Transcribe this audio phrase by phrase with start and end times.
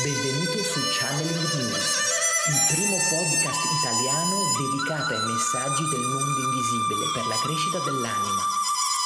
[0.00, 1.84] Benvenuto su Channeling News,
[2.48, 8.40] il primo podcast italiano dedicato ai messaggi del mondo invisibile per la crescita dell'anima,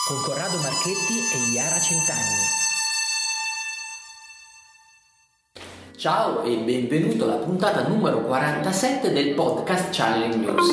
[0.07, 2.47] con Corrado Marchetti e Iara Centanni.
[5.97, 10.71] Ciao e benvenuto alla puntata numero 47 del podcast Channeling News.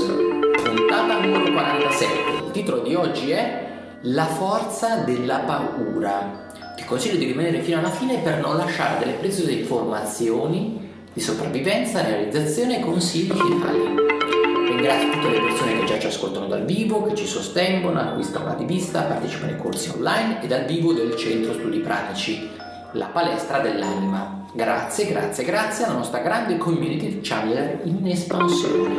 [0.61, 2.45] Puntata numero 47.
[2.45, 6.52] Il titolo di oggi è La forza della paura.
[6.75, 12.01] Ti consiglio di rimanere fino alla fine per non lasciare delle preziose informazioni di sopravvivenza,
[12.01, 14.11] realizzazione e consigli finali.
[14.69, 18.55] Ringrazio tutte le persone che già ci ascoltano dal vivo, che ci sostengono, acquistano la
[18.55, 22.49] rivista, partecipano ai corsi online e dal vivo del Centro Studi Pratici,
[22.93, 24.47] la palestra dell'anima.
[24.53, 28.95] Grazie, grazie, grazie alla nostra grande community di channeler in espansione.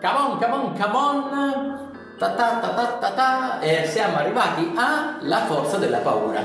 [0.00, 1.92] Come on, come on, come on!
[2.16, 6.42] Ta ta ta ta ta ta e siamo arrivati alla forza della paura.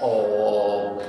[0.00, 1.00] Oh,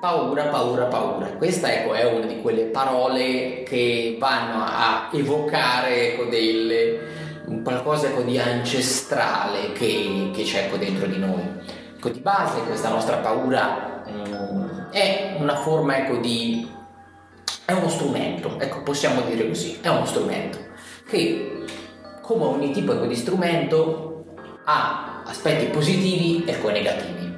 [0.00, 1.26] paura, paura, paura.
[1.36, 6.24] Questa ecco, è una di quelle parole che vanno a evocare ecco,
[7.46, 11.42] un qualcosa ecco, di ancestrale che, che c'è ecco, dentro di noi.
[11.96, 16.68] Ecco, di base questa nostra paura um, è una forma ecco, di...
[17.64, 20.64] è uno strumento, ecco, possiamo dire così, è uno strumento
[21.08, 21.64] che
[22.20, 24.15] come ogni tipo di strumento
[24.68, 27.34] ha aspetti positivi e poi negativi.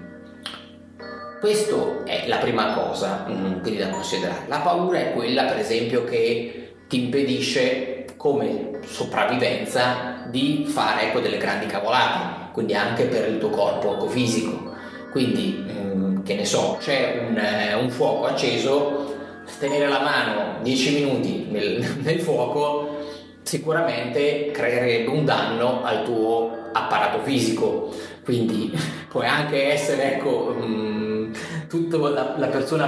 [1.40, 4.46] Questa è la prima cosa mm, quindi da considerare.
[4.48, 11.36] La paura è quella, per esempio, che ti impedisce come sopravvivenza di fare ecco, delle
[11.36, 14.74] grandi cavolate, quindi anche per il tuo corpo ecco, fisico.
[15.10, 19.16] Quindi, mm, che ne so, c'è un, eh, un fuoco acceso,
[19.58, 22.97] tenere la mano 10 minuti nel, nel fuoco
[23.48, 27.90] sicuramente creerebbe un danno al tuo apparato fisico.
[28.22, 28.70] Quindi
[29.08, 31.32] puoi anche essere ecco, mh, mm,
[31.66, 32.86] tutta la, la persona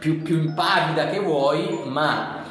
[0.00, 2.42] più, più impavida che vuoi, ma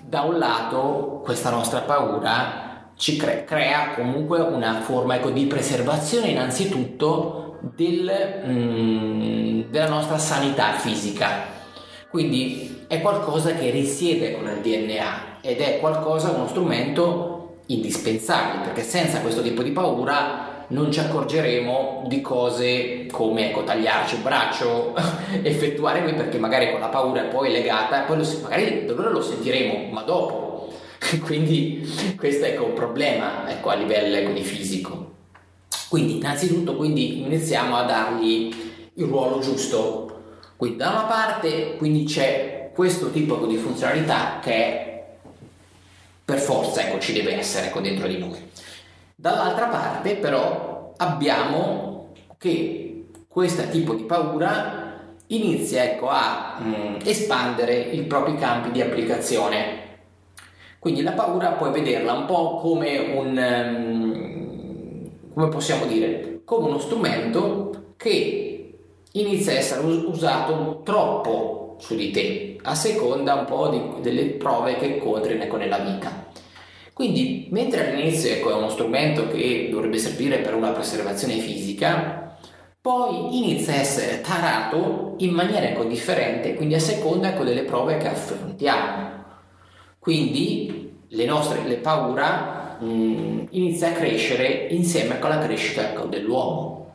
[0.00, 6.28] da un lato questa nostra paura ci cre- crea comunque una forma ecco, di preservazione
[6.28, 11.56] innanzitutto del, mh, mm, della nostra sanità fisica.
[12.08, 18.82] Quindi è qualcosa che risiede con il DNA ed è qualcosa, uno strumento indispensabile, perché
[18.82, 24.94] senza questo tipo di paura non ci accorgeremo di cose come ecco, tagliarci un braccio,
[25.42, 29.10] effettuare qui perché magari con la paura è poi legata, poi lo, magari il dolore
[29.10, 30.46] lo sentiremo, ma dopo.
[31.24, 35.06] quindi questo è ecco, un problema ecco, a livello ecco, fisico.
[35.88, 38.54] Quindi innanzitutto quindi iniziamo a dargli
[38.94, 40.06] il ruolo giusto.
[40.56, 45.02] Quindi da una parte quindi c'è questo tipo di funzionalità che
[46.24, 48.38] per forza ecco, ci deve essere ecco, dentro di noi.
[49.16, 57.80] Dall'altra parte però abbiamo che questo tipo di paura inizia ecco, a mh, mm, espandere
[57.80, 59.96] i propri campi di applicazione.
[60.78, 63.36] Quindi la paura puoi vederla un po' come un,
[63.74, 68.78] um, come possiamo dire, come uno strumento che
[69.10, 74.76] inizia a essere usato troppo su di te, a seconda un po' di, delle prove
[74.76, 76.26] che incontri nella vita.
[76.92, 82.36] Quindi, mentre all'inizio ecco, è uno strumento che dovrebbe servire per una preservazione fisica,
[82.80, 87.98] poi inizia a essere tarato in maniera ecco, differente, quindi a seconda ecco, delle prove
[87.98, 89.24] che affrontiamo.
[89.98, 96.87] Quindi le nostre le paura mh, inizia a crescere insieme con la crescita ecco, dell'uomo.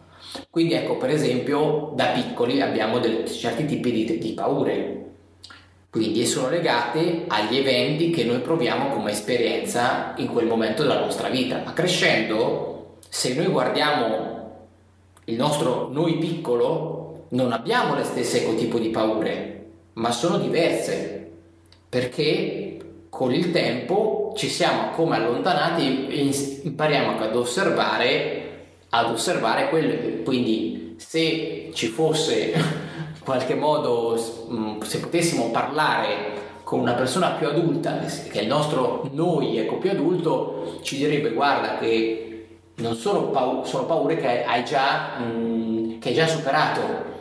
[0.49, 5.03] Quindi ecco, per esempio, da piccoli abbiamo del, certi tipi di, di paure,
[5.93, 11.29] quindi sono legate agli eventi che noi proviamo come esperienza in quel momento della nostra
[11.29, 11.61] vita.
[11.63, 14.31] Ma crescendo, se noi guardiamo
[15.25, 21.29] il nostro noi piccolo, non abbiamo le stesse tipo di paure, ma sono diverse,
[21.87, 22.79] perché
[23.09, 28.52] con il tempo ci siamo come allontanati e impariamo ad osservare
[28.93, 30.21] ad osservare quello.
[30.23, 32.61] Quindi se ci fosse in
[33.23, 34.19] qualche modo,
[34.51, 39.77] mm, se potessimo parlare con una persona più adulta, che è il nostro noi ecco,
[39.77, 45.23] più adulto, ci direbbe guarda che non sono, paure, sono paure che hai già, mh,
[45.23, 47.11] mm, che hai già superato.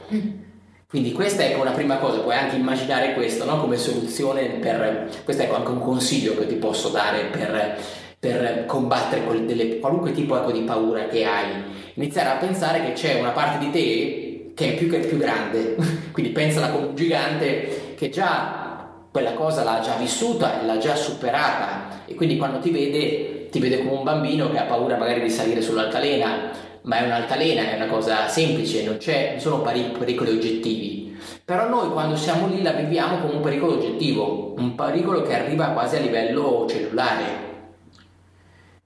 [0.89, 3.59] Quindi questa è una prima cosa, puoi anche immaginare questo no?
[3.59, 7.79] come soluzione per, questo è anche un consiglio che ti posso dare per
[8.23, 11.65] per combattere delle, qualunque tipo ecco, di paura che hai.
[11.95, 15.75] Iniziare a pensare che c'è una parte di te che è più, che più grande,
[16.13, 22.05] quindi pensala come un gigante che già quella cosa l'ha già vissuta, l'ha già superata
[22.07, 25.29] e quindi quando ti vede ti vede come un bambino che ha paura magari di
[25.29, 26.51] salire sull'altalena
[26.83, 31.19] ma è un'altalena, è una cosa semplice, non, non sono pericoli oggettivi.
[31.45, 35.71] Però noi quando siamo lì la viviamo come un pericolo oggettivo, un pericolo che arriva
[35.71, 37.51] quasi a livello cellulare.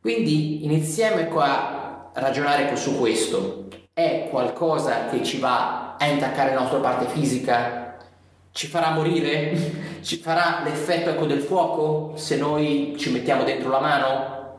[0.07, 3.67] Quindi iniziamo a ragionare su questo.
[3.93, 7.97] È qualcosa che ci va a intaccare la nostra parte fisica?
[8.53, 9.99] Ci farà morire?
[10.03, 14.55] Ci farà l'effetto ecco del fuoco se noi ci mettiamo dentro la mano?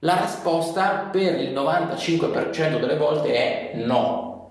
[0.00, 4.50] La risposta per il 95% delle volte è no.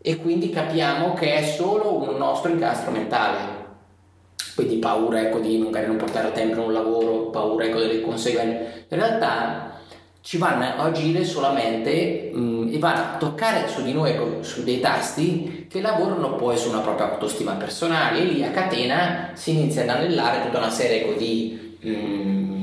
[0.00, 3.73] E quindi capiamo che è solo un nostro incastro mentale.
[4.54, 8.86] Quindi paura ecco, di magari non portare a tempo un lavoro, paura ecco, delle conseguenze.
[8.88, 9.80] In realtà
[10.20, 14.42] ci vanno a agire solamente mh, mm, e vanno a toccare su di noi ecco,
[14.42, 19.32] su dei tasti che lavorano poi su una propria autostima personale e lì a catena
[19.34, 22.54] si inizia ad anellare tutta una serie ecco, di mh, mm,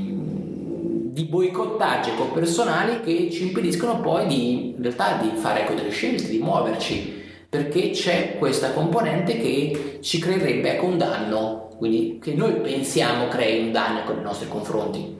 [1.12, 6.28] di boicottaggio personali che ci impediscono poi di, in realtà di fare ecco, delle scelte,
[6.28, 7.21] di muoverci,
[7.52, 13.62] perché c'è questa componente che ci creerebbe ecco, un danno, quindi che noi pensiamo crei
[13.62, 15.18] un danno con i nostri confronti.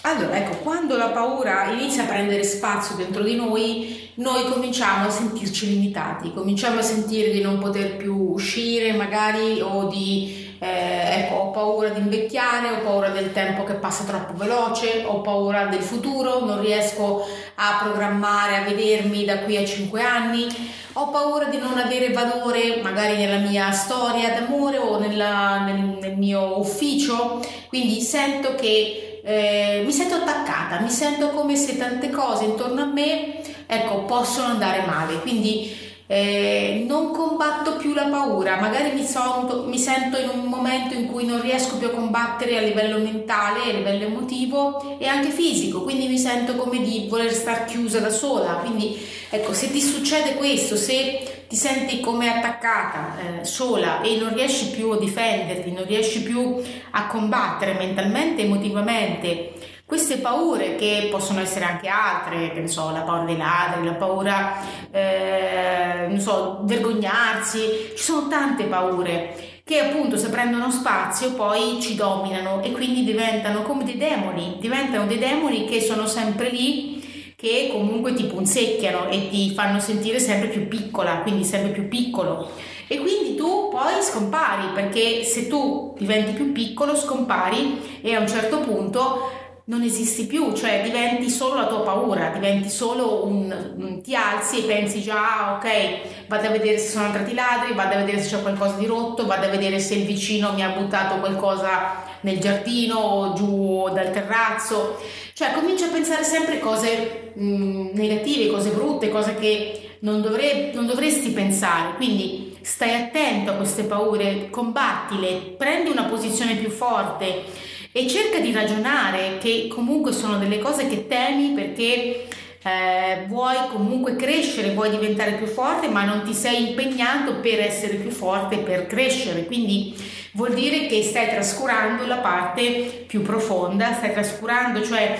[0.00, 5.10] Allora, ecco, quando la paura inizia a prendere spazio dentro di noi, noi cominciamo a
[5.10, 11.34] sentirci limitati, cominciamo a sentire di non poter più uscire magari o di eh, ecco,
[11.34, 15.82] ho paura di invecchiare, ho paura del tempo che passa troppo veloce, ho paura del
[15.82, 20.46] futuro, non riesco a programmare, a vedermi da qui a 5 anni,
[20.94, 26.16] ho paura di non avere valore magari nella mia storia d'amore o nella, nel, nel
[26.16, 32.44] mio ufficio, quindi sento che eh, mi sento attaccata, mi sento come se tante cose
[32.44, 38.92] intorno a me ecco, possono andare male, quindi eh, non combatto più la paura, magari
[38.92, 42.60] mi, so, mi, sento in un momento in cui non riesco più a combattere a
[42.60, 47.64] livello mentale, a livello emotivo e anche fisico, quindi mi sento come di voler star
[47.64, 48.54] chiusa da sola.
[48.56, 48.98] Quindi
[49.30, 54.70] ecco, se ti succede questo, se ti senti come attaccata, eh, sola e non riesci
[54.70, 56.60] più a difenderti, non riesci più
[56.90, 59.52] a combattere mentalmente, emotivamente,
[59.86, 63.92] queste paure che possono essere anche altre, che ne so, la paura dei ladri, la
[63.92, 64.56] paura,
[64.90, 71.94] eh, non so, vergognarsi, ci sono tante paure che appunto se prendono spazio poi ci
[71.94, 77.70] dominano e quindi diventano come dei demoni, diventano dei demoni che sono sempre lì che
[77.72, 82.50] comunque ti punzecchiano e ti fanno sentire sempre più piccola, quindi sempre più piccolo.
[82.86, 88.28] E quindi tu poi scompari, perché se tu diventi più piccolo scompari e a un
[88.28, 89.30] certo punto
[89.66, 94.66] non esisti più, cioè diventi solo la tua paura, diventi solo un, ti alzi e
[94.66, 98.20] pensi già, ah, ok, vado a vedere se sono entrati i ladri, vado a vedere
[98.20, 102.02] se c'è qualcosa di rotto, vado a vedere se il vicino mi ha buttato qualcosa
[102.20, 104.98] nel giardino o giù dal terrazzo,
[105.32, 110.84] cioè cominci a pensare sempre cose mh, negative, cose brutte, cose che non, dovre, non
[110.84, 118.08] dovresti pensare, quindi stai attento a queste paure, combattile, prendi una posizione più forte e
[118.08, 122.26] cerca di ragionare che comunque sono delle cose che temi perché
[122.60, 127.94] eh, vuoi comunque crescere, vuoi diventare più forte, ma non ti sei impegnato per essere
[127.94, 129.44] più forte, per crescere.
[129.44, 129.94] Quindi
[130.32, 135.16] vuol dire che stai trascurando la parte più profonda, stai trascurando, cioè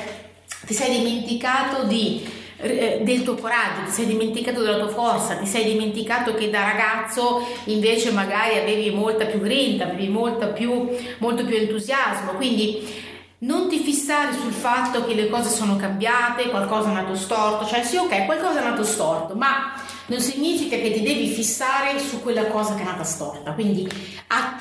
[0.67, 5.65] ti sei dimenticato di del tuo coraggio, ti sei dimenticato della tua forza, ti sei
[5.65, 10.07] dimenticato che da ragazzo invece magari avevi molta più grinta, avevi
[10.55, 13.03] più, molto più entusiasmo, quindi
[13.39, 17.83] non ti fissare sul fatto che le cose sono cambiate, qualcosa è nato storto, cioè
[17.83, 19.75] sì ok, qualcosa è nato storto, ma
[20.07, 23.53] non significa che ti devi fissare su quella cosa che è nata storta.
[23.53, 23.89] Quindi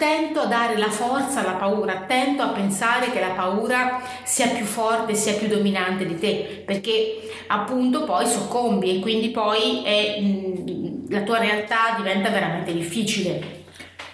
[0.04, 4.66] attento a dare la forza alla paura, attento a pensare che la paura sia più
[4.66, 11.10] forte, sia più dominante di te, perché appunto poi soccombi e quindi poi è, mh,
[11.10, 13.62] la tua realtà diventa veramente difficile.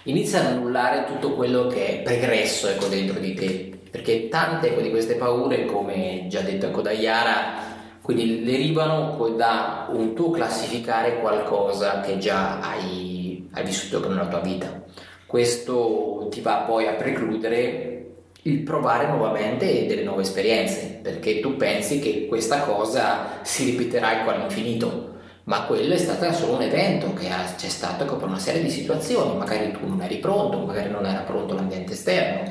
[0.03, 4.81] Inizia ad annullare tutto quello che è pregresso ecco, dentro di te, perché tante ecco,
[4.81, 7.67] di queste paure, come già detto ecco, da Iara,
[8.01, 14.83] quindi derivano da un tuo classificare qualcosa che già hai, hai vissuto nella tua vita.
[15.29, 21.99] Questo ti va poi a precludere il provare nuovamente delle nuove esperienze, perché tu pensi
[21.99, 27.67] che questa cosa si ripeterà all'infinito, ma quello è stato solo un evento che c'è
[27.67, 31.53] stato per una serie di situazioni, magari tu non eri pronto, magari non era pronto
[31.53, 32.47] l'ambiente esterno,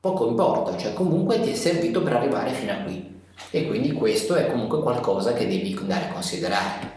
[0.00, 3.14] poco importa, cioè comunque ti è servito per arrivare fino a qui
[3.52, 6.96] e quindi questo è comunque qualcosa che devi andare a considerare.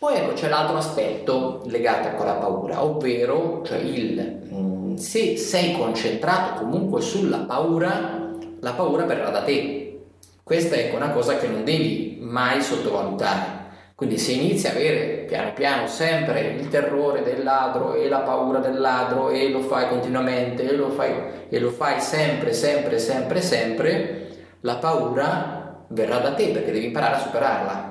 [0.00, 6.62] Poi ecco c'è l'altro aspetto legato alla paura, ovvero cioè il mm, se sei concentrato
[6.62, 8.30] comunque sulla paura,
[8.60, 10.00] la paura verrà da te.
[10.42, 13.58] Questa è una cosa che non devi mai sottovalutare.
[13.94, 18.58] Quindi se inizi a avere piano piano sempre il terrore del ladro e la paura
[18.58, 21.12] del ladro e lo fai continuamente e lo fai,
[21.50, 24.28] e lo fai sempre, sempre, sempre, sempre,
[24.60, 27.90] la paura verrà da te perché devi imparare a superarla.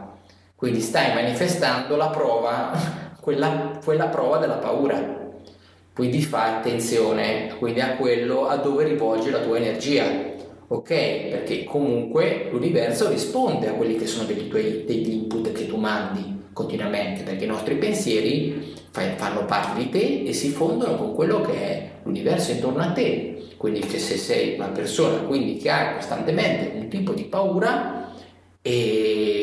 [0.59, 2.77] Quindi stai manifestando la prova,
[3.21, 5.17] quella, quella prova della paura.
[5.93, 10.37] Quindi fai attenzione quindi a quello a dove rivolgi la tua energia
[10.71, 10.87] ok?
[10.87, 16.47] Perché comunque l'universo risponde a quelli che sono degli, tuoi, degli input che tu mandi
[16.53, 21.53] continuamente, perché i nostri pensieri fanno parte di te e si fondono con quello che
[21.53, 23.35] è l'universo intorno a te.
[23.57, 28.13] Quindi se sei una persona quindi, che ha costantemente un tipo di paura
[28.61, 29.38] e,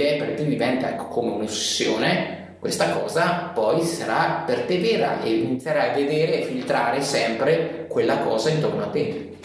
[0.00, 5.32] è per te diventa ecco, come un'ossessione, questa cosa poi sarà per te vera e
[5.32, 9.36] inizierai a vedere e filtrare sempre quella cosa intorno a te.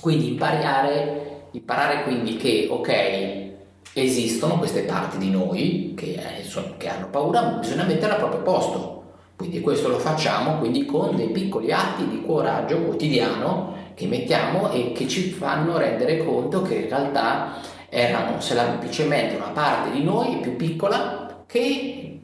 [0.00, 3.50] Quindi imparare, imparare quindi che, ok,
[3.94, 8.20] esistono queste parti di noi che, eh, sono, che hanno paura, ma bisogna metterla al
[8.20, 9.02] proprio posto.
[9.36, 14.92] Quindi questo lo facciamo quindi con dei piccoli atti di coraggio quotidiano che mettiamo e
[14.92, 17.56] che ci fanno rendere conto che in realtà
[17.94, 22.18] erano semplicemente una parte di noi più piccola che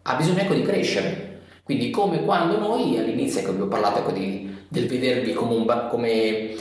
[0.00, 1.40] ha bisogno ecco di crescere.
[1.62, 5.86] Quindi come quando noi all'inizio ecco, vi ho parlato ecco, di, del vedervi come, un,
[5.90, 6.54] come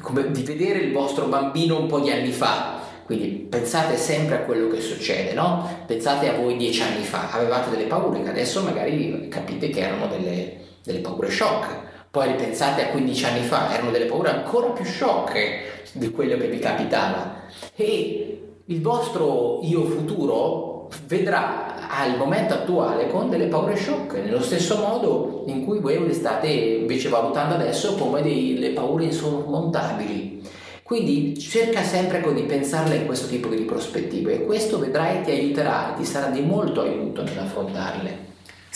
[0.00, 2.76] come di vedere il vostro bambino un po' di anni fa.
[3.04, 5.68] Quindi pensate sempre a quello che succede, no?
[5.86, 10.06] Pensate a voi dieci anni fa, avevate delle paure che adesso magari capite che erano
[10.08, 11.86] delle, delle paure shock.
[12.10, 16.48] Poi ripensate a 15 anni fa, erano delle paure ancora più shock di quello che
[16.48, 17.42] vi capitava.
[17.76, 24.76] E il vostro io futuro vedrà al momento attuale con delle paure shock, nello stesso
[24.78, 30.42] modo in cui voi le state invece valutando adesso come delle paure insormontabili.
[30.82, 35.92] Quindi cerca sempre di pensarle in questo tipo di prospettive e questo vedrai ti aiuterà,
[35.94, 38.27] ti sarà di molto aiuto nell'affrontarle.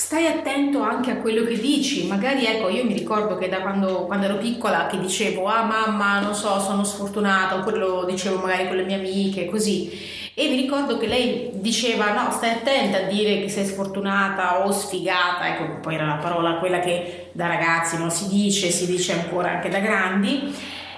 [0.04, 4.04] Stai attento anche a quello che dici, magari ecco, io mi ricordo che da quando,
[4.04, 8.66] quando, ero piccola che dicevo ah mamma non so sono sfortunata oppure lo dicevo magari
[8.66, 9.96] con le mie amiche così.
[10.34, 14.72] E mi ricordo che lei diceva no stai attenta a dire che sei sfortunata o
[14.72, 19.12] sfigata ecco poi era la parola quella che da ragazzi non si dice si dice
[19.12, 20.52] ancora anche da grandi.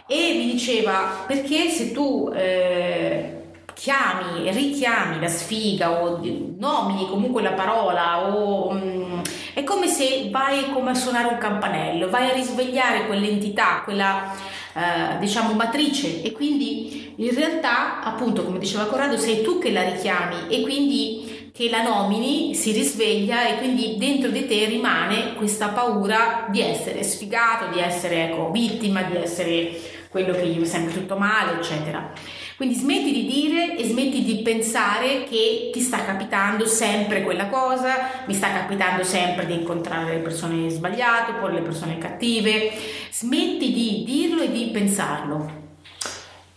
[0.06, 3.43] E mi diceva perché se tu eh,
[3.84, 6.18] chiami richiami la sfiga o
[6.56, 9.20] nomini comunque la parola o um,
[9.52, 14.32] è come se vai come a suonare un campanello vai a risvegliare quell'entità quella
[14.72, 19.82] eh, diciamo matrice e quindi in realtà appunto come diceva Corrado sei tu che la
[19.82, 25.68] richiami e quindi che la nomini si risveglia e quindi dentro di te rimane questa
[25.68, 30.92] paura di essere sfigato, di essere ecco, vittima, di essere quello che gli è sempre
[30.92, 32.12] tutto male, eccetera.
[32.56, 38.24] Quindi smetti di dire e smetti di pensare che ti sta capitando sempre quella cosa,
[38.26, 42.70] mi sta capitando sempre di incontrare le persone sbagliate oppure le persone cattive.
[43.10, 45.62] Smetti di dirlo e di pensarlo.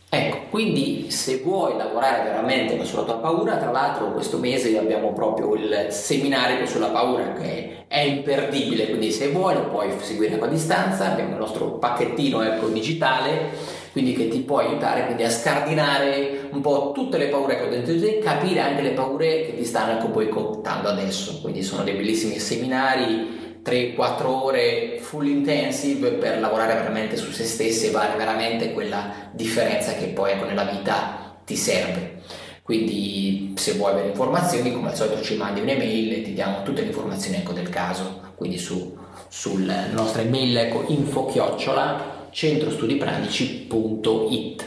[0.09, 5.53] Ecco, quindi se vuoi lavorare veramente sulla tua paura, tra l'altro questo mese abbiamo proprio
[5.55, 11.11] il seminario sulla paura che è imperdibile, quindi se vuoi lo puoi seguire a distanza,
[11.11, 16.61] abbiamo il nostro pacchettino ecco, digitale quindi che ti può aiutare quindi a scardinare un
[16.61, 19.65] po' tutte le paure che ho dentro di te, capire anche le paure che ti
[19.65, 21.41] stanno ecco boicottando adesso.
[21.41, 27.87] Quindi sono dei bellissimi seminari 3-4 ore full intensive per lavorare veramente su se stessi
[27.87, 32.21] e fare veramente quella differenza che poi ecco, nella vita ti serve.
[32.61, 36.81] Quindi se vuoi avere informazioni, come al solito ci mandi un'email e ti diamo tutte
[36.81, 38.95] le informazioni ecco, del caso, quindi su,
[39.27, 44.65] sulla nostra email ecco, info chiocciola centrostudipranici.it.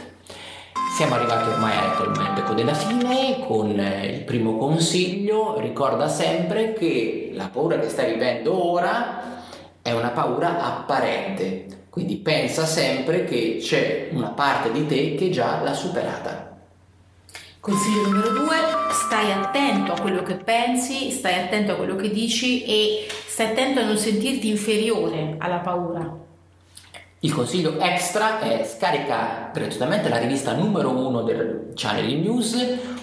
[0.95, 7.31] Siamo arrivati ormai al momento della fine con eh, il primo consiglio, ricorda sempre che
[7.33, 9.43] la paura che stai vivendo ora
[9.81, 15.61] è una paura apparente, quindi pensa sempre che c'è una parte di te che già
[15.61, 16.49] l'ha superata.
[17.59, 18.57] Consiglio numero due,
[18.89, 23.79] stai attento a quello che pensi, stai attento a quello che dici e stai attento
[23.79, 26.20] a non sentirti inferiore alla paura.
[27.23, 32.57] Il consiglio extra è scarica gratuitamente la rivista numero uno del Channel News,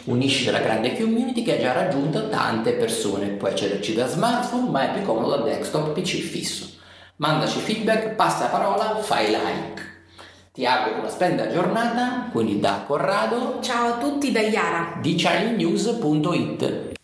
[0.06, 3.28] unisci la grande community che ha già raggiunto tante persone.
[3.28, 6.68] Puoi accederci da smartphone, ma è più comodo da desktop PC fisso.
[7.18, 9.82] Mandaci feedback, passa la parola, fai like.
[10.52, 13.60] Ti auguro una splendida giornata, quindi da Corrado.
[13.60, 14.98] Ciao a tutti da Iara.
[15.00, 16.97] di channelnews.it.